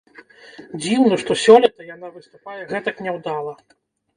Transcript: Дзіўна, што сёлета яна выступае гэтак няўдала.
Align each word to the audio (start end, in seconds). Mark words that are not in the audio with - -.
Дзіўна, 0.81 1.19
што 1.25 1.31
сёлета 1.43 1.87
яна 1.95 2.07
выступае 2.17 2.59
гэтак 2.73 2.95
няўдала. 3.09 3.53